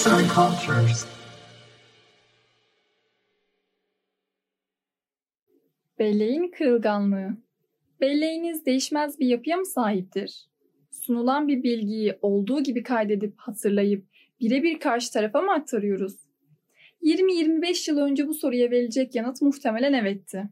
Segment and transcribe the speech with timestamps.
[0.00, 1.06] Arts and Cultures.
[5.98, 7.36] Belleğin kırılganlığı.
[8.00, 10.46] Belleğiniz değişmez bir yapıya mı sahiptir?
[10.90, 14.06] Sunulan bir bilgiyi olduğu gibi kaydedip hatırlayıp
[14.40, 16.16] birebir karşı tarafa mı aktarıyoruz?
[17.02, 20.44] 20-25 yıl önce bu soruya verilecek yanıt muhtemelen evetti.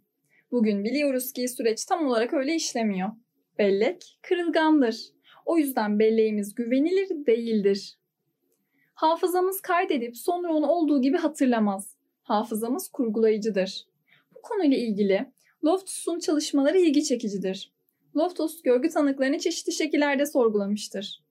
[0.50, 3.08] Bugün biliyoruz ki süreç tam olarak öyle işlemiyor.
[3.58, 4.96] Bellek kırılgandır.
[5.46, 7.98] O yüzden belleğimiz güvenilir değildir.
[8.98, 11.96] Hafızamız kaydedip sonra onu olduğu gibi hatırlamaz.
[12.22, 13.86] Hafızamız kurgulayıcıdır.
[14.34, 15.32] Bu konuyla ilgili
[15.64, 17.72] Loftus'un çalışmaları ilgi çekicidir.
[18.16, 21.22] Loftus görgü tanıklarını çeşitli şekillerde sorgulamıştır.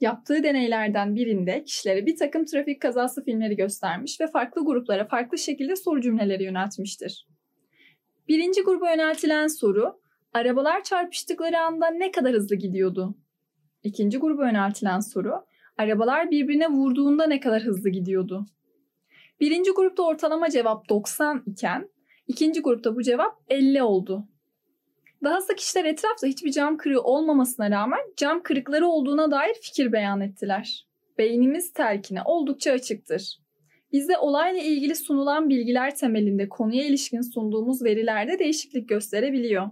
[0.00, 5.76] Yaptığı deneylerden birinde kişilere bir takım trafik kazası filmleri göstermiş ve farklı gruplara farklı şekilde
[5.76, 7.26] soru cümleleri yöneltmiştir.
[8.28, 10.00] Birinci gruba yöneltilen soru,
[10.32, 13.14] arabalar çarpıştıkları anda ne kadar hızlı gidiyordu?
[13.82, 15.44] İkinci gruba yöneltilen soru,
[15.76, 18.46] arabalar birbirine vurduğunda ne kadar hızlı gidiyordu?
[19.40, 21.88] Birinci grupta ortalama cevap 90 iken,
[22.28, 24.24] ikinci grupta bu cevap 50 oldu.
[25.24, 30.86] Dahası kişiler etrafta hiçbir cam kırığı olmamasına rağmen cam kırıkları olduğuna dair fikir beyan ettiler.
[31.18, 33.38] Beynimiz telkine oldukça açıktır.
[33.92, 39.70] Bize olayla ilgili sunulan bilgiler temelinde konuya ilişkin sunduğumuz verilerde değişiklik gösterebiliyor.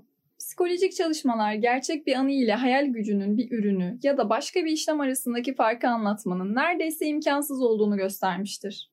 [0.54, 5.00] Psikolojik çalışmalar gerçek bir anı ile hayal gücünün bir ürünü ya da başka bir işlem
[5.00, 8.90] arasındaki farkı anlatmanın neredeyse imkansız olduğunu göstermiştir.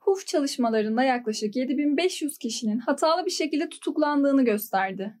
[0.00, 5.14] HUF çalışmalarında yaklaşık 7500 kişinin hatalı bir şekilde tutuklandığını gösterdi.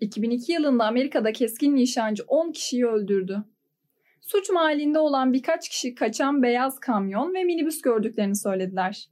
[0.00, 3.44] 2002 yılında Amerika'da keskin nişancı 10 kişiyi öldürdü.
[4.20, 9.08] Suç mahallinde olan birkaç kişi kaçan beyaz kamyon ve minibüs gördüklerini söylediler.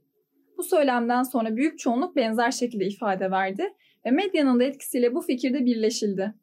[0.57, 3.73] Bu söylemden sonra büyük çoğunluk benzer şekilde ifade verdi
[4.05, 6.33] ve medyanın da etkisiyle bu fikirde birleşildi.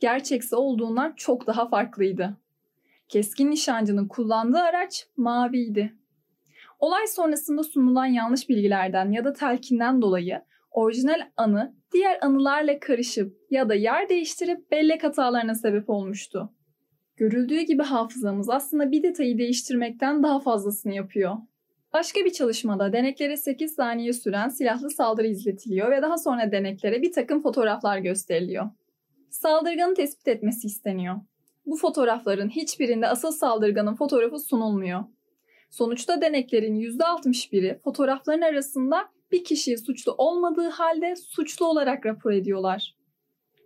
[0.00, 2.36] Gerçeksi olduğundan çok daha farklıydı.
[3.08, 5.94] Keskin nişancının kullandığı araç maviydi.
[6.78, 13.68] Olay sonrasında sunulan yanlış bilgilerden ya da telkinden dolayı orijinal anı diğer anılarla karışıp ya
[13.68, 16.52] da yer değiştirip bellek hatalarına sebep olmuştu.
[17.16, 21.36] Görüldüğü gibi hafızamız aslında bir detayı değiştirmekten daha fazlasını yapıyor.
[21.94, 27.12] Başka bir çalışmada deneklere 8 saniye süren silahlı saldırı izletiliyor ve daha sonra deneklere bir
[27.12, 28.70] takım fotoğraflar gösteriliyor.
[29.30, 31.16] Saldırganı tespit etmesi isteniyor.
[31.66, 35.04] Bu fotoğrafların hiçbirinde asıl saldırganın fotoğrafı sunulmuyor.
[35.70, 42.94] Sonuçta deneklerin %61'i fotoğrafların arasında bir kişiyi suçlu olmadığı halde suçlu olarak rapor ediyorlar.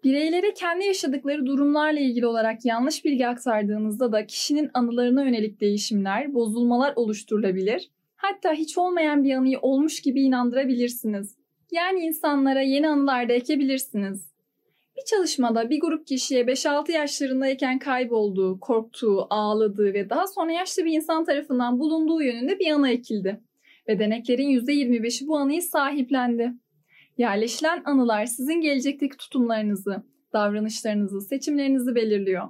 [0.05, 6.93] Bireylere kendi yaşadıkları durumlarla ilgili olarak yanlış bilgi aktardığınızda da kişinin anılarına yönelik değişimler, bozulmalar
[6.97, 7.91] oluşturulabilir.
[8.19, 11.37] Hatta hiç olmayan bir anıyı olmuş gibi inandırabilirsiniz.
[11.73, 14.33] Yani insanlara yeni anılar da ekebilirsiniz.
[14.97, 20.93] Bir çalışmada bir grup kişiye 5-6 yaşlarındayken kaybolduğu, korktuğu, ağladığı ve daha sonra yaşlı bir
[20.93, 23.41] insan tarafından bulunduğu yönünde bir anı ekildi.
[23.89, 26.53] Ve deneklerin %25'i bu anıyı sahiplendi.
[27.19, 30.03] Yerleşilen anılar sizin gelecekteki tutumlarınızı,
[30.33, 32.49] davranışlarınızı, seçimlerinizi belirliyor.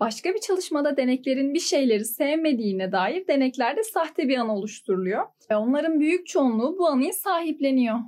[0.00, 6.00] Başka bir çalışmada deneklerin bir şeyleri sevmediğine dair deneklerde sahte bir anı oluşturuluyor ve onların
[6.00, 7.98] büyük çoğunluğu bu anıyı sahipleniyor.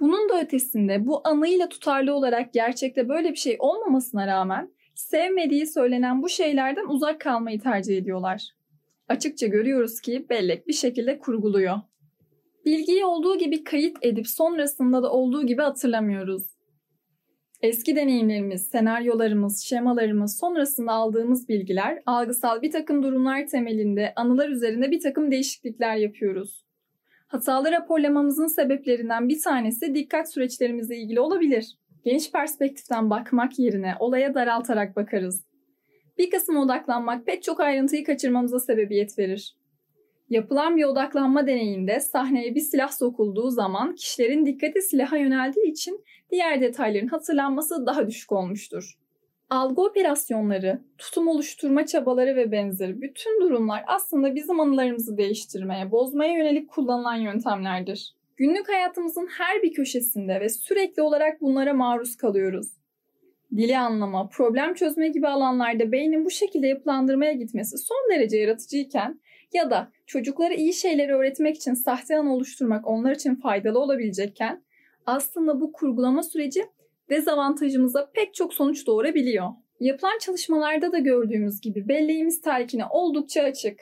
[0.00, 6.22] Bunun da ötesinde bu anıyla tutarlı olarak gerçekte böyle bir şey olmamasına rağmen sevmediği söylenen
[6.22, 8.48] bu şeylerden uzak kalmayı tercih ediyorlar.
[9.08, 11.76] Açıkça görüyoruz ki bellek bir şekilde kurguluyor.
[12.64, 16.49] Bilgiyi olduğu gibi kayıt edip sonrasında da olduğu gibi hatırlamıyoruz.
[17.62, 25.00] Eski deneyimlerimiz, senaryolarımız, şemalarımız, sonrasında aldığımız bilgiler, algısal bir takım durumlar temelinde anılar üzerinde bir
[25.00, 26.64] takım değişiklikler yapıyoruz.
[27.26, 31.76] Hatalı raporlamamızın sebeplerinden bir tanesi dikkat süreçlerimizle ilgili olabilir.
[32.04, 35.44] Geniş perspektiften bakmak yerine olaya daraltarak bakarız.
[36.18, 39.56] Bir kısma odaklanmak pek çok ayrıntıyı kaçırmamıza sebebiyet verir.
[40.30, 46.60] Yapılan bir odaklanma deneyinde sahneye bir silah sokulduğu zaman kişilerin dikkati silaha yöneldiği için diğer
[46.60, 48.98] detayların hatırlanması daha düşük olmuştur.
[49.50, 56.70] Algı operasyonları, tutum oluşturma çabaları ve benzeri bütün durumlar aslında bizim anılarımızı değiştirmeye, bozmaya yönelik
[56.70, 58.14] kullanılan yöntemlerdir.
[58.36, 62.66] Günlük hayatımızın her bir köşesinde ve sürekli olarak bunlara maruz kalıyoruz.
[63.56, 69.20] Dili anlama, problem çözme gibi alanlarda beynin bu şekilde yapılandırmaya gitmesi son derece yaratıcıyken
[69.52, 74.64] ya da çocuklara iyi şeyleri öğretmek için sahte an oluşturmak onlar için faydalı olabilecekken
[75.06, 76.64] aslında bu kurgulama süreci
[77.10, 79.48] dezavantajımıza pek çok sonuç doğurabiliyor.
[79.80, 83.80] Yapılan çalışmalarda da gördüğümüz gibi belleğimiz telkine oldukça açık.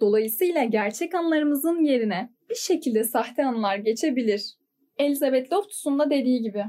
[0.00, 4.54] Dolayısıyla gerçek anılarımızın yerine bir şekilde sahte anılar geçebilir.
[4.98, 6.64] Elizabeth Loftus'un da dediği gibi.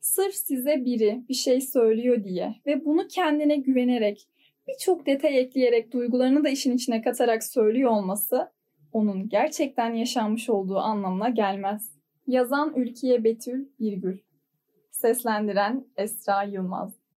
[0.00, 4.28] Sırf size biri bir şey söylüyor diye ve bunu kendine güvenerek
[4.68, 8.52] birçok detay ekleyerek duygularını da işin içine katarak söylüyor olması
[8.92, 11.92] onun gerçekten yaşanmış olduğu anlamına gelmez.
[12.26, 14.18] Yazan Ülkiye Betül Birgül
[14.90, 17.01] Seslendiren Esra Yılmaz